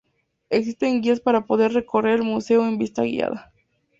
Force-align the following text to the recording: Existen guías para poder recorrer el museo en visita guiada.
Existen 0.49 1.01
guías 1.03 1.19
para 1.19 1.45
poder 1.45 1.73
recorrer 1.73 2.15
el 2.15 2.23
museo 2.23 2.65
en 2.65 2.79
visita 2.79 3.03
guiada. 3.03 3.51